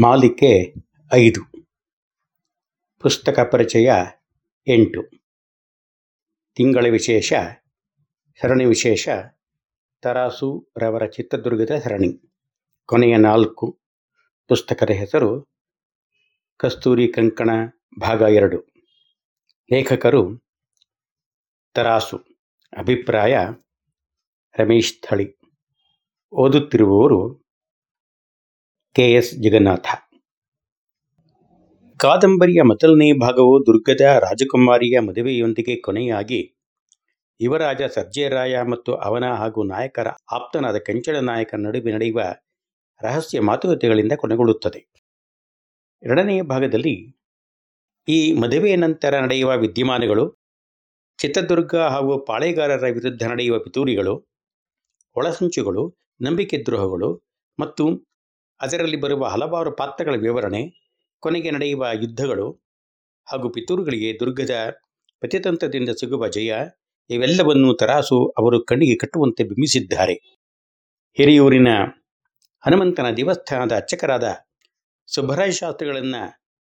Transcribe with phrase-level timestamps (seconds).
[0.00, 0.74] ಮಾಲಿಕೆ
[1.12, 1.66] ಐದು.
[3.00, 3.92] ಪುಸ್ತಕ ಪರಿಚಯ
[4.66, 5.02] ಎಂಟು.
[6.54, 7.32] ತಿಂಗಳ ವಿಶೇಷ,
[8.40, 9.08] ಸರಣಿ ವಿಶೇಷ,
[10.02, 12.32] ತರಾಸು ರವರ ಚಿತ್ರದುರ್ಗದ ಸರಣಿ.
[12.86, 13.80] ಕೊನೆಯ ನಾಲ್ಕು
[14.48, 15.48] ಪುಸ್ತಕದ ಹೆಸರು
[16.56, 17.50] ಕಸ್ತೂರಿ ಕಂಕಣ
[18.00, 18.66] ಭಾಗ ಎರಡು.
[19.72, 20.50] ಲೇಖಕರು
[21.74, 22.16] ತರಾಸು,
[22.78, 23.36] ಅಭಿಪ್ರಾಯ
[24.58, 25.36] ರಮೇಶ್ ಥಳಿ.
[26.32, 27.41] ಓದುತ್ತಿರುವವರು
[28.96, 29.86] ಕೆ ಎಸ್ ಜಗನ್ನಾಥ.
[32.00, 36.54] ಕಾದಂಬರಿಯ ಮೊದಲನೇ ಭಾಗವು ದುರ್ಗದ ರಾಜಕುಮಾರಿಯ ಮದುವೆಯೊಂದಿಗೆ ಕೊನೆಯಾಗಿ
[37.40, 42.20] ಯುವರಾಜ ಸರ್ಜೇರಾಯ ಮತ್ತು ಅವನ ಹಾಗೂ ನಾಯಕರ ಆಪ್ತನಾದ ಕೆಂಚಳ ನಾಯಕನ ನಡುವೆ ನಡೆಯುವ
[43.04, 44.80] ರಹಸ್ಯ ಮಾತುಕತೆಗಳಿಂದ ಕೊನೆಗೊಳ್ಳುತ್ತದೆ.
[46.02, 46.94] ಎರಡನೆಯ ಭಾಗದಲ್ಲಿ
[48.08, 50.42] ಈ ಮದುವೆಯ ನಂತರ ನಡೆಯುವ ವಿದ್ಯಮಾನಗಳು,
[51.18, 54.14] ಚಿತ್ರದುರ್ಗ ಹಾಗೂ ಪಾಳೆಗಾರರ ವಿರುದ್ಧ ನಡೆಯುವ ಪಿತೂರಿಗಳು,
[55.16, 57.10] ಒಳಸಂಚುಗಳು, ನಂಬಿಕೆ ದ್ರೋಹಗಳು
[57.58, 58.11] ಮತ್ತು
[58.62, 60.62] ಅದರಲ್ಲಿ ಬರುವ ಹಲವಾರು ಪಾತ್ರಗಳ ವಿವರಣೆ,
[61.22, 62.46] ಕೊನೆಗೆ ನಡೆಯುವ ಯುದ್ಧಗಳು
[63.26, 64.54] ಹಾಗೂ ಪಿತೂರುಗಳಿಗೆ ದುರ್ಗದ
[65.22, 66.52] ಪತಿತಂತ್ರದಿಂದ ಸಿಗುವ ಜಯ,
[67.10, 70.14] ಇವೆಲ್ಲವನ್ನು ತರಾಸು ಅವರು ಕಣ್ಣಿಗೆ ಕಟ್ಟುವಂತೆ ಬಿಂಬಿಸಿದ್ದಾರೆ.
[71.18, 71.70] ಹಿರಿಯೂರಿನ
[72.64, 74.26] ಹನುಮಂತನ ದೇವಸ್ಥಾನದ ಅರ್ಚಕರಾದ
[75.08, 76.22] ಸುಬ್ಬರಾಯ ಶಾಸ್ತ್ರಿಗಳನ್ನು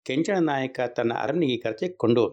[0.07, 2.25] ಕೆಂಚಣ ನಾಯಕ ತನ್ನ ಅರಣ್ಯಗೆ ಕರೆಸಿಕೊಂಡು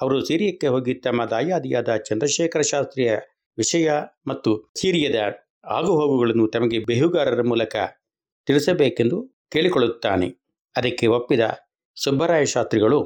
[0.00, 3.12] ಅವರು ಸಿರಿಯಕ್ಕೆ ಹೋಗಿ ತಮ್ಮ ದಾಯಾದಿಯಾದ ಚಂದ್ರಶೇಖರ ಶಾಸ್ತ್ರಿಯ
[3.58, 3.86] ವಿಷಯ
[4.26, 5.20] ಮತ್ತು ಸಿರಿಯದ
[5.68, 7.76] ಆಗುಹೋಗುಗಳನ್ನು ತಮಗೆ ಬೇಹುಗಾರರ ಮೂಲಕ
[8.48, 9.16] ತಿಳಿಸಬೇಕೆಂದು
[9.52, 10.28] ಕೇಳಿಕೊಳ್ಳುತ್ತಾನೆ.
[10.74, 11.44] ಅದಕ್ಕೆ ಒಪ್ಪಿದ
[11.96, 12.98] ಸುಬ್ಬರಾಯ ಶಾಸ್ತ್ರಿಗಳು,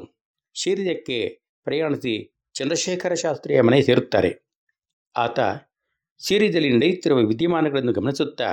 [0.55, 1.19] ಶೀರ್ಯಕ್ಕೆ
[1.67, 2.13] ಪ್ರಯಾಣಿಸಿ
[2.55, 4.31] ಚಂದ್ರಶೇಖರ ಶಾಸ್ತ್ರಿಯ ಮನೆ ಸೇರುತ್ತಾರೆ.
[5.15, 5.39] ಆತ
[6.21, 8.49] ಸೀರಿಯದಲ್ಲಿ ನಡೆಯುತ್ತಿರುವ ವಿದ್ಯಮಾನಗಳನ್ನು ಗಮನಿಸುತ್ತಾ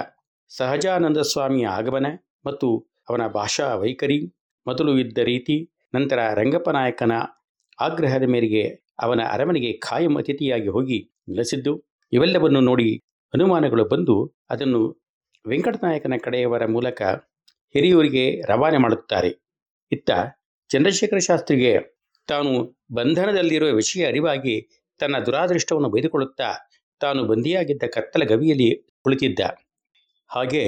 [0.51, 2.09] ಸಹಜಾನಂದ ಸ್ವಾಮಿಯ ಆಗಮನ
[2.47, 2.69] ಮತ್ತು
[3.11, 4.19] ಅವನ ಭಾಷಾ ವೈಖರಿ,
[4.67, 5.57] ಮೊದಲು ಇದ್ದ ರೀತಿ,
[5.95, 7.15] ನಂತರ ರಂಗಪ್ಪ ನಾಯಕನ
[7.79, 8.65] ಆಗ್ರಹದ ಮೇರೆಗೆ
[9.01, 11.73] ಅವನ ಅರಮನೆಗೆ ಖಾಯಂ ಅತಿಥಿಯಾಗಿ ಹೋಗಿ ನೆಲೆಸಿದ್ದು,
[12.13, 12.89] ಇವೆಲ್ಲವನ್ನು ನೋಡಿ
[13.35, 14.17] ಅನುಮಾನಗಳು ಬಂದು
[14.51, 14.83] ಅದನ್ನು
[15.47, 17.03] ವೆಂಕಟನಾಯಕನ ಕಡೆಯವರ ಮೂಲಕ
[17.75, 19.31] ಹಿರಿಯೂರಿಗೆ ರವಾನೆ ಮಾಡುತ್ತಾರೆ.
[19.93, 20.11] ಇತ್ತ
[20.69, 21.73] ಚಂದ್ರಶೇಖರ ಶಾಸ್ತ್ರಿಗೆ
[22.29, 22.51] ತಾನು
[22.93, 24.69] ಬಂಧನದಲ್ಲಿರುವ ವಿಷಯ ಅರಿವಾಗಿ
[24.99, 26.49] ತನ್ನ ದುರಾದೃಷ್ಟವನ್ನು ಬೈದುಕೊಳ್ಳುತ್ತಾ
[27.01, 28.71] ತಾನು ಬಂದಿಯಾಗಿದ್ದ ಕತ್ತಲ ಗವಿಯಲ್ಲಿ
[29.03, 29.41] ಕುಳಿತಿದ್ದ.
[30.31, 30.65] ಹಾಗೆ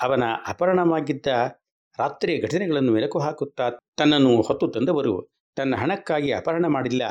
[0.00, 1.26] ಅವನ ಅಪಹರಣವಾಗಿದ್ದ
[1.98, 5.14] ರಾತ್ರಿಯ ಘಟನೆಗಳನ್ನು ಮೆಲುಕು ಹಾಕುತ್ತಾ ತನ್ನನ್ನು ಹೊತ್ತು ತಂದವರು
[5.56, 7.02] ತನ್ನ ಹಣಕ್ಕಾಗಿ ಅಪಹರಣ ಮಾಡಿಲ್ಲ,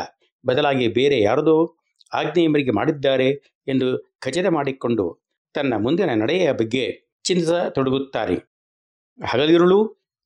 [0.45, 1.77] ಬದಲಾಗಿ ಬೇರೆ ಯಾರದೋ
[2.13, 3.29] ಆಜ್ಞೆಯ ಮಾಡಿದ್ದಾರೆ
[3.67, 3.87] ಎಂದು
[4.19, 5.05] ಖಚಿತ ಮಾಡಿಕೊಂಡು
[5.55, 6.83] ತನ್ನ ಮುಂದಿನ ನಡೆಯ ಬಗ್ಗೆ
[7.25, 8.37] ಚಿಂತಿಸತೊಡಗುತ್ತಾರೆ
[9.19, 9.79] ಹಗಲಿರುಳು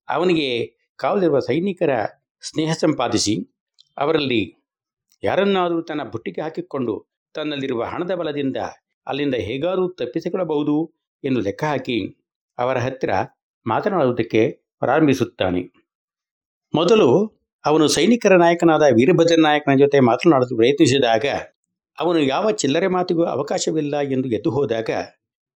[0.07, 0.47] ಅವನಿಗೆ
[0.99, 1.91] ಕಾವಲಿರುವ ಸೈನಿಕರ
[2.43, 3.35] ಸ್ನೇಹ ಸಂಪಾದಿಸಿ,
[3.97, 4.41] ಅವರಲ್ಲಿ
[5.23, 6.93] ಯಾರನ್ನಾದರೂ ತನ್ನ ಬುಟ್ಟಿಗೆ ಹಾಕಿಕೊಂಡು
[7.35, 8.57] ತನ್ನಲ್ಲಿರುವ ಹಣದ ಬಲದಿಂದ
[9.07, 10.75] ಅಲ್ಲಿಂದ ಹೇಗಾದರೂ ತಪ್ಪಿಸಿಕೊಳ್ಳಬಹುದು
[11.23, 11.97] ಎಂದು ಲೆಕ್ಕ ಹಾಕಿ
[12.57, 13.11] ಅವರ ಹತ್ತಿರ
[13.65, 14.41] ಮಾತನಾಡುವುದಕ್ಕೆ
[14.79, 15.61] ಪ್ರಾರಂಭಿಸುತ್ತಾನೆ.
[16.73, 17.09] ಮೊದಲು
[17.65, 21.25] ಅವನು ಸೈನಿಕರ ನಾಯಕನಾದ ವೀರಭದ್ರ ನಾಯಕನ ಜೊತೆ ಮಾತನಾಡಲು ಪ್ರಯತ್ನಿಸಿದಾಗ
[21.97, 24.89] ಅವನು ಯಾವ ಚಿಲ್ಲರೆ ಮಾತಿಗೂ ಅವಕಾಶವಿಲ್ಲ ಎಂದು ಎದ್ದು ಹೋದಾಗ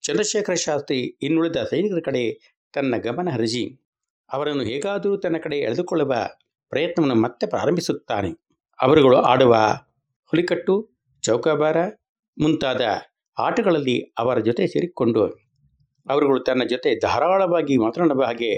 [0.04, 2.24] ಚಂದ್ರಶೇಖರ ಶಾಸ್ತ್ರಿ ಇನ್ನುಳಿದ ಸೈನಿಕರ ಕಡೆ
[2.74, 3.64] ತನ್ನ ಗಮನ ಹರಿಸಿ,
[4.32, 6.14] ಅವರನ್ನು ಹೇಗಾದರೂ ತನ್ನ ಕಡೆ ಎಳೆದುಕೊಳ್ಳುವ
[6.70, 8.32] ಪ್ರಯತ್ನವನ್ನು ಮತ್ತೆ ಪ್ರಾರಂಭಿಸುತ್ತಾನೆ.
[8.80, 9.54] ಅವರುಗಳು ಆಡುವ
[10.32, 10.76] ಹುಲಿಕಟ್ಟು,
[11.24, 11.78] ಚೌಕಾಬಾರ
[12.38, 12.82] ಮುಂತಾದ
[13.38, 15.24] ಆಟಗಳಲ್ಲಿ ಅವರ ಜೊತೆ ಸೇರಿಕೊಂಡು,
[16.10, 18.52] ಅವರುಗಳು ತನ್ನ ಜೊತೆ ಧಾರಾಳವಾಗಿ ಮಾತನಾಡುವ ಹಾಗೆ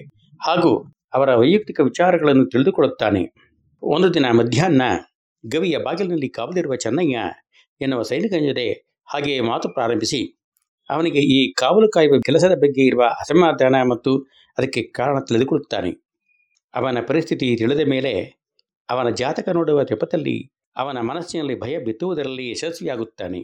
[0.45, 0.72] ಹಾಗೂ
[1.13, 3.22] ಅವರ ವೈಯಕ್ತಿಕ ವಿಚಾರಗಳನ್ನು ತಿಳಿದುಕೊಳ್ಳುತ್ತಾನೆ.
[3.83, 4.81] ಒಂದು ದಿನ ಮಧ್ಯಾಹ್ನ
[5.44, 7.17] ಗವಿಯ ಬಾಗಿಲಿನಲ್ಲಿ ಕಾವಲಿರುವ ಚೆನ್ನಯ್ಯ
[7.81, 8.67] ಎನ್ನುವ ಸೈನಿಕನ ಜೊತೆ
[9.13, 10.22] ಹಾಗೆಯೇ ಮಾತು ಪ್ರಾರಂಭಿಸಿ
[10.90, 14.12] ಅವನಿಗೆ ಈ ಕಾವಲು ಕಾಯುವ ಕೆಲಸದ ಬಗ್ಗೆ ಇರುವ ಅಸಮಾಧಾನ ಮತ್ತು
[14.57, 15.91] ಅದಕ್ಕೆ ಕಾರಣ ತಿಳಿದುಕೊಳ್ಳುತ್ತಾನೆ.
[16.73, 18.13] ಅವನ ಪರಿಸ್ಥಿತಿ ತಿಳಿದ ಮೇಲೆ
[18.90, 20.38] ಅವನ ಜಾತಕ ನೋಡುವ ತೆಪದಲ್ಲಿ
[20.78, 23.41] ಅವನ ಮನಸ್ಸಿನಲ್ಲಿ ಭಯ ಬಿತ್ತುವುದರಲ್ಲಿ ಯಶಸ್ವಿಯಾಗುತ್ತಾನೆ.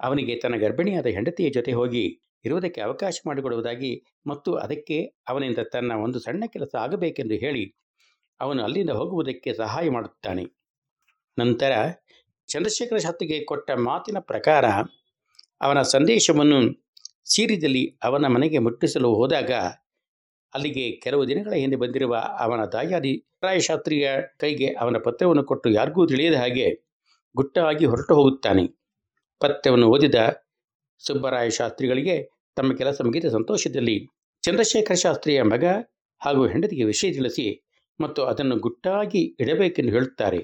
[0.00, 2.04] ಅವನಿಗೆ ತನ್ನ ಗರ್ಭಿಣಿಯಾದ ಹೆಂಡತಿಯ ಜೊತೆ ಹೋಗಿ
[2.44, 4.98] ಇರುವುದಕ್ಕೆ ಅವಕಾಶ ಮಾಡಿಕೊಡುವುದಾಗಿ ಮತ್ತು ಅದಕ್ಕೆ
[5.28, 7.64] ಅವನಿಂದ ತನ್ನ ಒಂದು ಸಣ್ಣ ಕೆಲಸ ಆಗಬೇಕೆಂದು ಹೇಳಿ
[8.40, 10.44] ಅವನು ಅಲ್ಲಿಂದ ಹೋಗುವುದಕ್ಕೆ ಸಹಾಯ ಮಾಡುತ್ತಾನೆ.
[11.38, 11.72] ನಂತರ
[12.48, 14.64] ಚಂದ್ರಶೇಖರ ಶಾಸ್ತ್ರಿಗೆ ಕೊಟ್ಟ ಮಾತಿನ ಪ್ರಕಾರ
[15.60, 16.58] ಅವನ ಸಂದೇಶವನ್ನು
[17.24, 19.52] ಸೀರಿದಲ್ಲಿ ಅವನ ಮನೆಗೆ ಮುಟ್ಟಿಸಲು ಹೋದಾಗ
[20.52, 23.12] ಅಲ್ಲಿಗೆ ಕೆಲವು ದಿನಗಳ ಹಿಂದೆ ಬಂದಿರುವ ಅವನ ತಾಯಾದಿ
[23.42, 24.06] ರಾಯಶಾಸ್ತ್ರಿಯ
[24.38, 26.66] ಕೈಗೆ ಅವನ ಪತ್ರವನ್ನು ಕೊಟ್ಟು ಯಾರಿಗೂ ತಿಳಿಯದ ಹಾಗೆ
[27.36, 28.64] ಗುಟ್ಟಾಗಿ ಹೊರಟು ಹೋಗುತ್ತಾನೆ.
[29.40, 30.14] ಪತ್ರವನ್ನು ಓದಿದ
[31.00, 32.16] ಸುಬ್ಬರಾಯ ಶಾಸ್ತ್ರಿಗಳಿಗೆ
[32.56, 33.96] ತಮ್ಮ ಕೆಲಸ ಮುಗಿದ ಸಂತೋಷದಲ್ಲಿ
[34.42, 35.64] ಚಂದ್ರಶೇಖರ ಶಾಸ್ತ್ರಿಯ ಮಗ
[36.20, 37.46] ಹಾಗೂ ಹೆಂಡತಿಗೆ ವಿಷಯ ತಿಳಿಸಿ
[38.00, 40.40] ಮತ್ತು ಅದನ್ನು ಗುಟ್ಟಾಗಿ ಇಡಬೇಕೆಂದು ಹೇಳುತ್ತಾರೆ.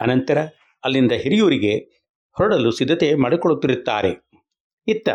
[0.00, 0.38] ಅನಂತರ
[0.84, 1.74] ಅಲ್ಲಿಂದ ಹಿರಿಯೂರಿಗೆ
[2.36, 4.12] ಹೊರಡಲು ಸಿದ್ಧತೆ ಮಾಡಿಕೊಳ್ಳುತ್ತಿರುತ್ತಾರೆ.
[4.86, 5.08] ಇತ್ತ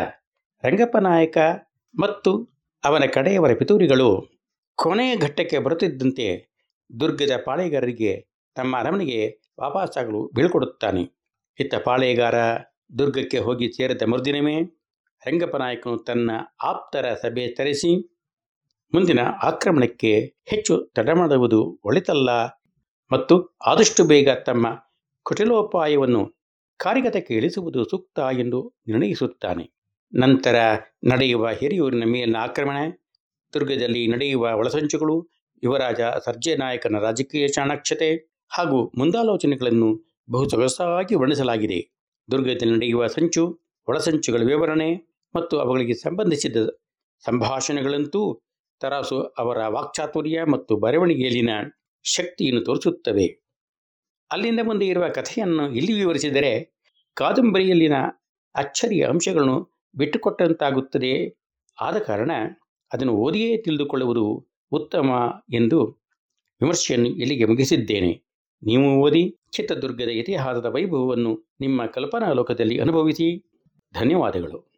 [0.64, 1.38] ರಂಗಪ್ಪನಾಯಕ
[1.94, 2.30] ಮತ್ತು
[2.84, 4.08] ಅವನ ಕಡೆಯವರ ಪಿತೂರಿಗಳು
[4.78, 6.26] ಕೊನೆಯ ಘಟ್ಟಕ್ಕೆ ಬರುತ್ತಿದ್ದಂತೆ
[6.90, 8.12] ದುರ್ಗದ ಪಾಳೆಗಾರರಿಗೆ
[8.56, 9.18] ತಮ್ಮ ಅರಮನೆಗೆ
[9.60, 11.02] ವಾಪಸ್ಸಾಗಲು ಬೀಳ್ಕೊಡುತ್ತಾನೆ.
[11.58, 12.36] ಇತ್ತ ಪಾಳೆಗಾರ
[12.98, 14.56] ದುರ್ಗಕ್ಕೆ ಹೋಗಿ ಸೇರಿದ ಮರುದಿನವೇ
[15.22, 16.30] ರಂಗಪ್ಪನಾಯಕನು ತನ್ನ
[16.62, 17.92] ಆಪ್ತರ ಸಭೆ ತರಿಸಿ
[18.92, 20.12] ಮುಂದಿನ ಆಕ್ರಮಣಕ್ಕೆ
[20.48, 22.30] ಹೆಚ್ಚು ತಡ ಮಾಡುವುದು ಒಳಿತಲ್ಲ
[23.10, 23.34] ಮತ್ತು
[23.66, 24.66] ಆದಷ್ಟು ಬೇಗ ತಮ್ಮ
[25.26, 26.22] ಕುಟಿಲೋಪಾಯವನ್ನು
[26.80, 29.64] ಕಾರ್ಯಗತಕ್ಕೆ ಇಳಿಸುವುದು ಸೂಕ್ತ ಎಂದು ನಿರ್ಣಯಿಸುತ್ತಾನೆ.
[30.12, 30.56] ನಂತರ
[31.04, 32.78] ನಡೆಯುವ ಹಿರಿಯೂರಿನ ಮೇಲಿನ ಆಕ್ರಮಣ,
[33.54, 35.16] ದುರ್ಗದಲ್ಲಿ ನಡೆಯುವ ಒಳಸಂಚುಗಳು,
[35.62, 38.10] ಯುವರಾಜ ಸರ್ಜೆ ನಾಯಕನ ರಾಜಕೀಯ ಚಾಣಾಕ್ಷತೆ
[38.50, 39.90] ಹಾಗೂ ಮುಂದಾಲೋಚನೆಗಳನ್ನು
[40.30, 41.80] ಬಹು ಸೊಗಸಾಗಿ ವರ್ಣಿಸಲಾಗಿದೆ.
[42.30, 43.44] ದುರ್ಗದಲ್ಲಿ ನಡೆಯುವ ಸಂಚು,
[43.88, 44.90] ಒಳಸಂಚುಗಳ ವಿವರಣೆ
[45.34, 46.56] ಮತ್ತು ಅವುಗಳಿಗೆ ಸಂಬಂಧಿಸಿದ
[47.24, 48.22] ಸಂಭಾಷಣೆಗಳಂತೂ
[48.80, 51.52] ತರಾಸು ಅವರ ವಾಕ್ಚಾತುರ್ಯ ಮತ್ತು ಬರವಣಿಗೆಯಲ್ಲಿನ
[52.04, 53.26] ಶಕ್ತಿಯನ್ನು ತೋರಿಸುತ್ತವೆ.
[54.32, 56.80] ಅಲ್ಲಿಂದ ಮುಂದೆ ಇರುವ ಕಥೆಯನ್ನು ಇಲ್ಲಿ ವಿವರಿಸಿದರೆ
[57.14, 57.94] ಕಾದಂಬರಿಯಲ್ಲಿನ
[58.54, 61.40] ಅಚ್ಚರಿಯ ಅಂಶಗಳನ್ನು ಬಿಟ್ಟುಕೊಟ್ಟಂತಾಗುತ್ತದೆ.
[61.80, 62.30] ಆದ ಕಾರಣ
[62.92, 65.10] ಅದನ್ನು ಓದಿಯೇ ತಿಳಿದುಕೊಳ್ಳುವುದು ಉತ್ತಮ
[65.54, 65.84] ಎಂದು
[66.60, 68.12] ವಿಮರ್ಶೆಯನ್ನು ಇಲ್ಲಿಗೆ ಮುಗಿಸಿದ್ದೇನೆ.
[68.62, 73.44] ನೀವು ಓದಿ ಚಿತ್ರದುರ್ಗದ ಇತಿಹಾಸದ ವೈಭವವನ್ನು ನಿಮ್ಮ ಕಲ್ಪನಾ ಲೋಕದಲ್ಲಿ ಅನುಭವಿಸಿ.
[73.94, 74.69] ಧನ್ಯವಾದಗಳು.